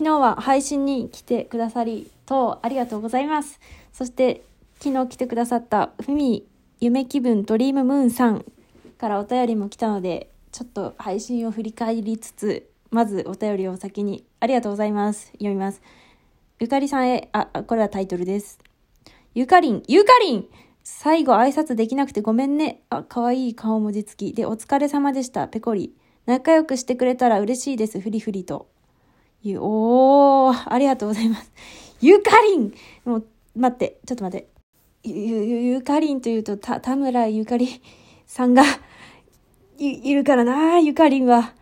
[0.00, 3.60] 昨日は配信に来てくださり、とありがとうございます。
[3.92, 4.42] そして、
[4.78, 6.46] 昨日来てくださった、ふみ、
[6.80, 8.46] 夢気分ドリームムーンさん
[8.96, 15.32] からお便りも来たので、ちょっと配信を振り返りつつ、まずお便りを先に、ありがとうございます。
[15.32, 15.82] 読みます。
[16.60, 18.58] ゆかりさんへ、あ、これはタイトルです。
[19.34, 20.46] ゆかりん、ゆかりん
[20.82, 22.80] 最後挨拶できなくてごめんね。
[22.88, 24.32] あ、かわいい顔文字付き。
[24.32, 25.46] で、お疲れ様でした。
[25.46, 25.94] ペコリ。
[26.24, 28.00] 仲良くしてくれたら嬉しいです。
[28.00, 28.66] ふりふりと。
[29.42, 31.50] ゆ、おー、ありがとうございます。
[32.00, 32.72] ゆかりん
[33.04, 34.48] もう、待って、ちょっと待って。
[35.02, 37.80] ゆ、ゆ、ゆかりんというと、た、田村ゆかり
[38.26, 38.62] さんが、
[39.78, 41.54] い、いるからな、ゆかりんは。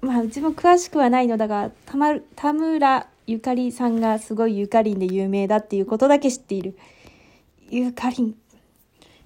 [0.00, 6.76] まあ、うちも詳しくはないのだが、たま、田村ゆかりさんがすごいゆかりんで有名だっていうことだけ知っている。
[7.68, 8.28] ゆかりん。
[8.28, 8.34] い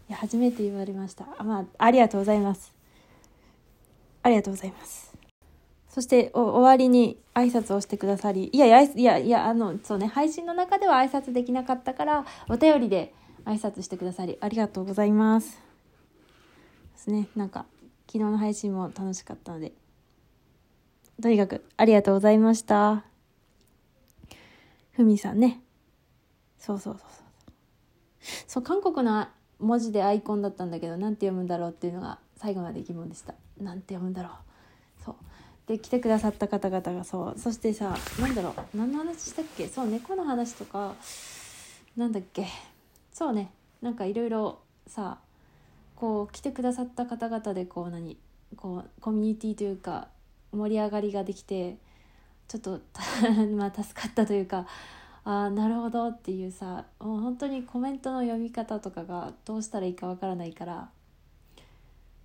[0.08, 1.26] や、初めて言われました。
[1.42, 2.74] まあ、ありがとうございます。
[4.22, 5.13] ありがとうございます。
[5.94, 15.62] そして、お終わりに挨拶をしてくださり、いやいや、いや、いや、あの、そうね、配信の中では挨拶できなかったから、お便りで挨拶してくださり、ありがとうございます。
[16.94, 17.66] ですね、なんか、
[18.08, 19.72] 昨日の配信も楽しかったので、
[21.22, 23.04] とにかく、ありがとうございました。
[24.90, 25.60] ふみさんね。
[26.58, 27.24] そうそうそうそう。
[28.48, 29.28] そう、韓国の
[29.60, 33.36] 文字でアイコンだったんだけど、なんて読むんだろうっていうのが最後まで疑問でした。
[33.60, 34.53] なんて読むんだろう。
[35.66, 37.38] で、来てくださった方々がそう。
[37.38, 38.76] そしてさ、なんだろう。
[38.76, 39.66] 何の話したっけ？
[39.66, 40.94] そう、猫の話とか、
[41.96, 42.46] なんだっけ？
[43.12, 43.50] そうね。
[43.80, 45.18] なんかいろいろさ、
[45.96, 48.18] こう、来てくださった方々で、こう、何
[48.56, 50.08] こう、コミュニティというか、
[50.52, 51.76] 盛り上がりができて、
[52.48, 52.80] ちょっと、
[53.56, 54.66] まあ、助かったというか、
[55.26, 60.90] ああなるほどっていうさもう本当にコメントの読み方とかがどうしたらいいかわからないから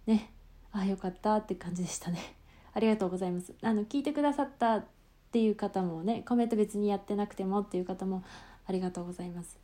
[0.05, 0.29] ね
[0.73, 2.35] ああよかったって感じでしたね
[2.73, 3.53] ありがとうございます。
[3.61, 4.85] あの聞いてくださったっ
[5.31, 8.23] ていう方もねコメント別にやってなくてもっていう方も
[8.67, 9.57] ありがとうございます。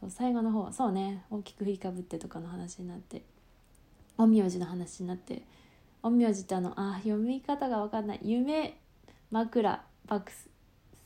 [0.00, 3.22] そう最後の方そうね大きく振りかぶってとかの話になって
[4.16, 5.42] 陰陽師の話になって
[6.02, 8.20] 陰陽師ってあのあ読み方がわかんない。
[8.22, 8.76] 夢
[9.30, 10.48] 枕バックス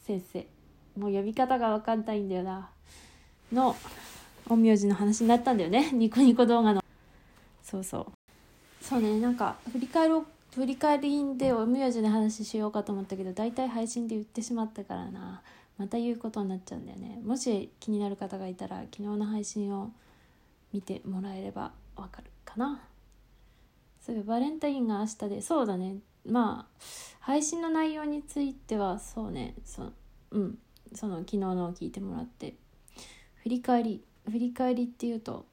[0.05, 0.47] 先生。
[0.99, 2.69] もう呼び方が分かんないんだよな。
[3.53, 3.77] の
[4.49, 5.91] 陰陽師の話になったんだよね。
[5.93, 6.83] ニコニコ動画の。
[7.63, 8.07] そうそう。
[8.85, 15.43] そうねなんか振り返ろう振り返りで陰陽師の話しようかと思ったけど大体配信で言ってしまったからな。
[15.79, 17.21] また言うことになっちゃうんだよね。
[17.25, 19.93] もし気になる方がいたら昨日の配信を
[20.73, 22.83] 見てもらえればわかるかな。
[24.01, 25.41] そういえばバレンタインが明日で。
[25.41, 25.97] そうだね。
[26.27, 26.85] まあ
[27.21, 29.55] 配信の内容についてはそうね。
[29.65, 29.93] そ
[30.33, 30.59] うん。
[30.93, 32.57] その昨日のを聞いてもらって。
[33.43, 34.03] 振り返り。
[34.29, 35.47] 振り返りっていうと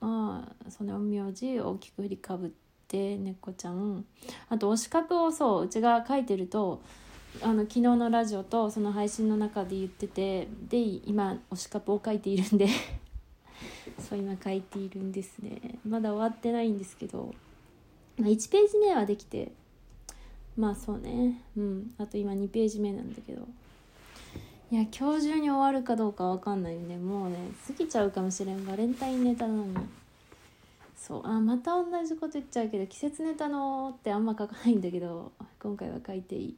[0.00, 2.61] まあその陰陽師大きく振りかぶって
[2.98, 4.04] 猫ちゃん。
[4.48, 6.80] あと推しカプをそううちが書いてると
[7.40, 12.68] あの昨日のラジオとその配信の中で言っててで今推しカプを書いているんで
[13.98, 15.78] そう今書いているんですね。
[15.86, 17.34] まだ終わってないんですけど、
[18.18, 19.52] まあ、1ページ目はできて
[20.56, 21.42] まあそうね。
[21.56, 21.94] うん。
[21.98, 23.46] あと今2ページ目なんだけど。
[24.70, 27.36] いや今日中に終わるかどうかわかんないんでもうね
[27.66, 28.64] 過ぎちゃうかもしれん。
[28.66, 29.76] バレンタインネタなのに。
[31.04, 31.26] そう。
[31.26, 36.56] あまた同じこと言っちゃうけど季節ネタのってあんま書かないんだけど今回は書いていい。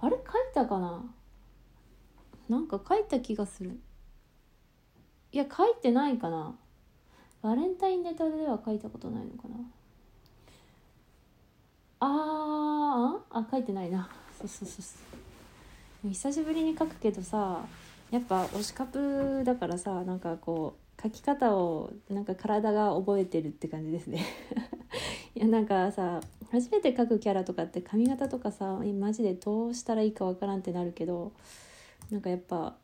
[0.00, 0.16] あれ？
[0.16, 0.22] 書い
[0.54, 1.04] たかな？
[2.48, 3.80] なんか書いた気がする。
[5.32, 6.54] いや書いてないかな。
[7.42, 9.56] バレンタインネタでは書いたことないのかな。
[11.98, 14.08] あーあ書いてないな。
[14.38, 14.94] そうそうそうそ
[16.04, 16.08] う。
[16.08, 17.64] 久しぶりに書くけどさ
[18.12, 24.24] やっぱ推しカプだからさなんかこう書き方をなんか体が覚えてるって感じですね。
[25.34, 26.20] いやなんかさ
[26.50, 31.32] 初めて書くキャラとかって髪型とかさマジでどうしたらいいかわからんってなるけど
[32.10, 32.76] なんかやっぱ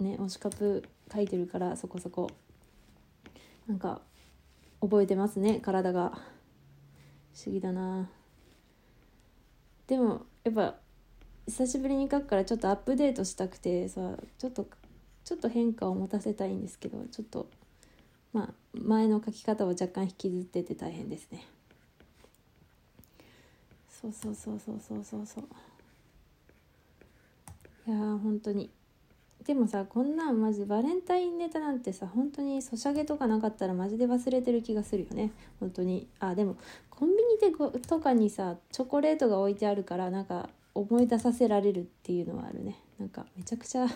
[0.00, 0.82] ね推しカプ
[1.12, 2.30] 書いてるからそこそこ。
[3.66, 4.02] なんか
[4.82, 6.18] 覚えてますね体が。
[7.34, 8.08] 不思議だな。
[9.88, 10.76] でもやっぱ
[11.46, 14.66] 久しぶりに書くからちょっとアップデートしたくてさちょっと
[15.24, 17.48] ちょっと変化を持たせたいんですけどちょっと
[18.32, 21.46] まあ前の書き方を若干引きずってて大変ですね。
[23.88, 25.44] そうそうそうそうそうそうそう。
[27.86, 28.70] いやー本当に。
[29.46, 35.30] でもさこんなんマジバレンタインネタなんてさ本当にソシャゲとかなかったらマジで忘れてる気がするよね。
[35.60, 36.06] 本当に。
[36.18, 36.56] あでも
[36.90, 42.78] コンビニでごとかにさチョコレートが置いてあるからなんか思い出させられるっていうのはあるね。
[42.98, 43.86] なんかめちゃくちゃ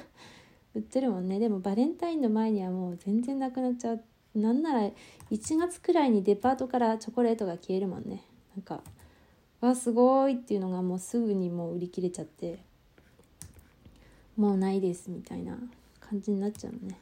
[0.75, 1.39] 売ってるもんね。
[1.39, 4.03] でもバレンタインの前にはもう全然なくなっちゃう。
[4.35, 4.91] なんなら
[5.31, 8.23] 1月くらいにデパートからチョコレートが消えるもんね。
[8.55, 8.83] なんか
[9.61, 12.61] わすごいっていうのがもうすぐにもう売り切れちゃって。
[14.37, 15.59] もうないですみたいな
[15.99, 17.01] 感じになっちゃうのね。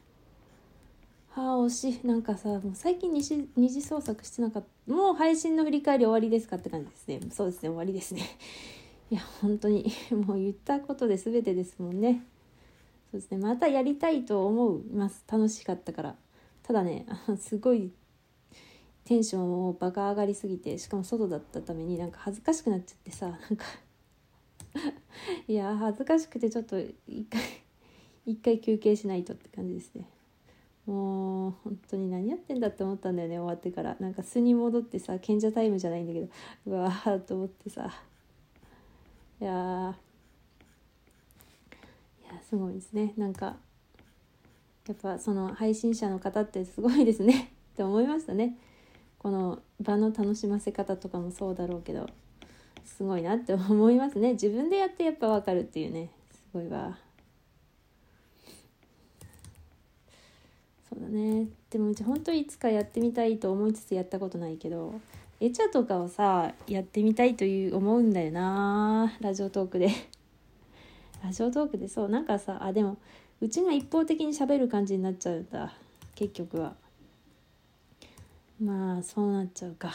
[1.33, 2.07] はあ惜しい。
[2.07, 4.93] なんかさもう最近二次二次創作してなかった。
[4.93, 7.21] もう配信の振り返り終わりですかって感じですね。
[7.31, 8.23] そうですね終わりですね。
[9.11, 9.93] いや本当に。
[10.13, 12.25] もう言ったことで全てですもんね。
[13.17, 13.39] そうですね。
[13.39, 15.25] またやりたいと思います。
[15.27, 16.17] 楽しかったから。
[16.63, 17.07] ただね
[17.41, 17.91] すごい
[19.05, 23.65] テンションをバカ上がりすぎてしかも外だったためになんか恥ずかしくなっちゃってさなんか。
[25.49, 27.41] いや恥ずかしくてちょっと一回
[28.27, 30.09] 一回休憩しないとって感じですね。
[30.85, 33.97] もう本当に何やってんだって思ったんだよね終わってから。
[33.99, 36.29] なんか素に戻ってさ賢者タイムじゃないんだけど
[36.67, 37.91] うわーと思ってさ。
[39.41, 39.99] いや
[42.35, 43.13] やすごいですね。
[43.17, 43.57] なんか
[44.87, 47.53] やっぱその配信者の方ってすごいですね。
[47.75, 48.57] って思いましたね。
[49.19, 52.09] この場の楽しませ方とかもそうだろうけど
[52.85, 54.33] すごいなって思いますね。
[54.33, 56.11] 自分でやってやっぱ分かるっていうね。
[56.31, 56.99] すごいわ。
[60.89, 61.49] そうだね。
[61.71, 65.01] でもうち本当いつかやってみたいと思いつつやったことないけど
[65.41, 69.17] エチャとかをさやってみたいという思うんだよな。
[69.21, 70.16] ラジオトークで。
[71.27, 72.99] ラジオトークでそうなんかさあでも
[73.41, 75.73] うちが一方的に喋る感じになっちゃうんだ
[76.15, 76.75] 結局は。
[78.63, 79.93] まあそうなっちゃうか。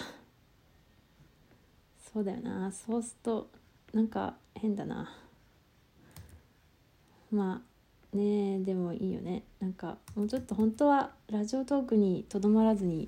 [2.13, 2.69] そうだよな。
[2.69, 3.49] そうすると
[3.93, 5.09] なんか変だな。
[7.31, 7.61] ま
[8.13, 9.43] あねでもいいよね。
[9.61, 13.07] なんかもうちょっと本当はラジオトークにとどまらずに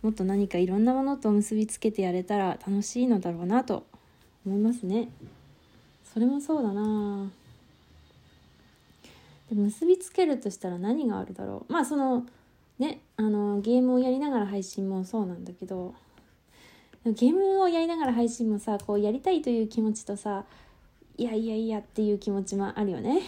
[0.00, 3.84] もっと何かいろんなものと結びつけてやれたら楽しいのだろうなと
[4.46, 5.10] 思いますね。
[6.02, 7.30] それもそうだな。
[9.48, 11.72] で結びつけるとしたら何があるだろう？
[11.72, 12.26] まあその
[12.78, 15.94] ねあのゲームをやりながら配信もそうなんだけど
[17.04, 20.44] ゲームをやりながら配信もさこうやりたいという気持ちとさ
[21.16, 23.22] いやいやいやっていう気持ちもあるよね。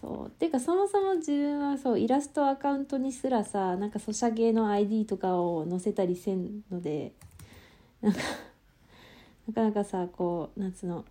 [0.00, 0.26] そう。
[0.28, 7.12] っていうかそもそも自分はそうイラストアカウントにすらさなんかソシャゲの ID とかを載せたりせんので
[8.00, 8.20] なんか
[9.48, 11.04] なかなかさこう夏の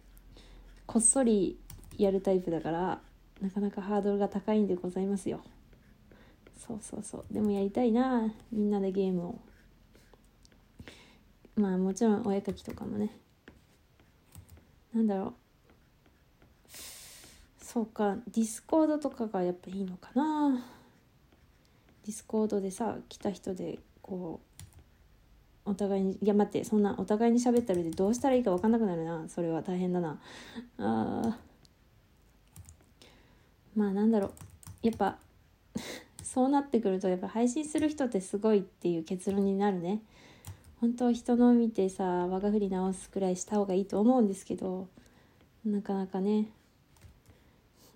[0.86, 1.58] こっそり
[1.98, 3.00] やるタイプだから
[3.44, 5.42] なかなかハードルが高いんでございますよ。
[6.66, 7.34] そうそうそう。
[7.34, 9.40] でもやりたいなみんなでゲームを。
[11.58, 13.10] まあもちろんお絵かきとかもね。
[14.94, 15.34] なんだろう。
[17.62, 20.66] そうかディスコードとかがやっぱいいのかな。
[22.06, 24.40] ディスコードでさ来た人でこ
[25.66, 29.28] うお互いにいや待ってそんなお互いに喋ったらでどうしたらいいか分かんなくなるな。
[29.28, 30.22] それは大変だな。
[30.78, 31.53] あー。
[33.76, 34.32] まあなんだろう。
[34.88, 35.18] やっぱ
[36.24, 40.02] そうなってくるとやっぱ配信する人ってすごいっていう結論になるね。
[40.82, 44.90] 本当人の見てさ我が振り直すくらいした方がいいと思うんですけど
[45.66, 46.50] なかなかね。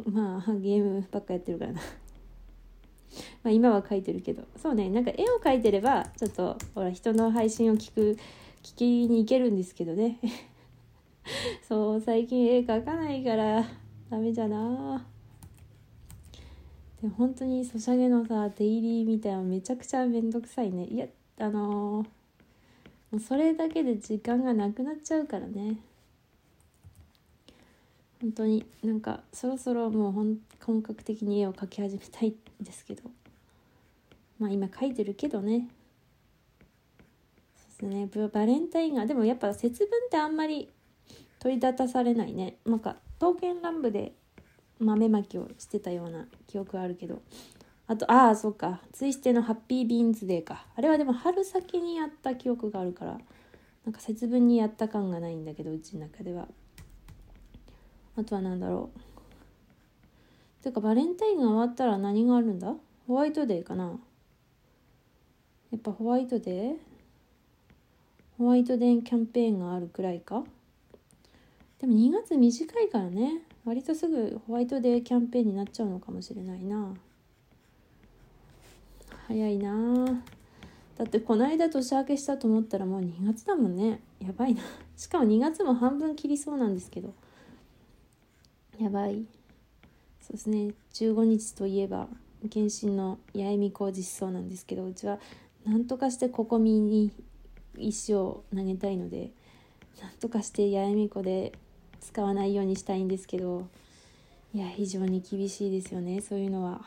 [0.06, 1.82] まあゲームばっかやってるからな。
[3.44, 4.44] まあ今は描いてるけど。
[4.56, 8.18] そうねなんか絵を描いてればちょっとほら人の配信を聞く
[8.64, 10.20] 聞きに行けるんですけどね。
[11.68, 13.66] そう最近絵描かないから
[14.10, 15.06] ダメじゃな。
[17.02, 20.86] で本当にソシャゲのさデイリーみたいなめちゃくちゃめんどくさいね。
[20.86, 21.06] いや
[21.40, 22.06] あのー、も
[23.14, 25.78] うそれだけで時間がなくなっちゃうからね。
[28.20, 33.04] 本当になんかそろそろもう本本格的に絵を描き始めたいんですけど。
[34.40, 35.68] まあ今描いてるけどね。
[37.80, 38.30] そうですね。
[38.34, 40.70] バレンタインがでもやっぱ節分ってあんまり
[41.40, 42.58] 取り立たされないね。
[42.66, 44.14] なんか刀剣乱舞で
[44.80, 47.22] 豆まきをしてたような記憶はあるけど。
[47.88, 48.82] あとああそうか。
[48.92, 50.66] ツイステのハッピービーンズデーか。
[50.76, 53.18] あれはでも春先にやった記憶があるから
[53.86, 56.48] なんか節分にやった感がないんだけどうちの中では。
[58.18, 60.64] あとは何だろう。
[60.64, 62.74] ていうかバレンタインが終わったら何があるんだ？
[63.08, 63.98] ホワイトデーかな。
[65.72, 66.76] やっぱホワイトデー？
[68.38, 70.44] ホワイトデーキャンペーンがあるくらいか。
[71.80, 73.44] でも2月短いからね。
[73.68, 76.94] 割とすぐホワイトデーキャンペーンになっちゃうのかもしれないな。
[79.28, 80.24] 早いな。
[80.98, 84.00] だってこの間年明けしたと思ったらもう2月だもんね。
[84.22, 84.64] やばいな。
[84.96, 87.14] しかも2月も半分切りそうなんですけど。
[88.80, 89.26] やばい。
[90.22, 90.72] そうですね。
[90.94, 92.08] 15日といえば
[92.50, 95.20] 検診の八重美子実装なんですけどうちは
[95.66, 97.12] 何とかしてここみに
[97.78, 99.32] 石を投げたいので
[100.02, 101.52] なんとかして八重美子で
[102.02, 103.68] 使わないようにしたいんですけど
[104.54, 106.82] いや非常に厳しいですよねそういうのは。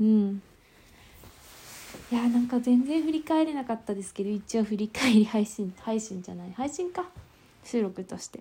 [0.00, 0.42] うん。
[2.12, 7.08] いやなんか全然振り返れなかったですけど一応振り返り配信配信じゃない配信か。
[7.64, 8.40] 収録として。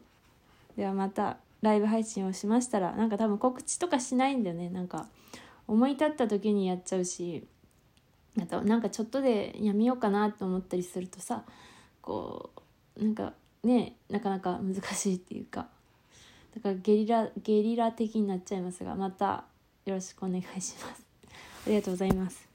[0.75, 4.70] ではまたライブ配信をしましたらなんか多分告知とかしないんだよね。
[4.70, 5.08] なんか
[5.68, 7.48] 思い立った時にやっちゃうし
[8.39, 11.44] あとなんかちょっとでやめようかなと思ったりするとさ
[12.01, 12.50] こ
[12.98, 15.67] うなんかねなかなか難しいっていうか。
[16.55, 19.46] だからゲリラゲリラ的になっちゃいますがまた
[19.86, 21.03] よろしくお願いします。
[21.65, 22.52] ありがとうございます。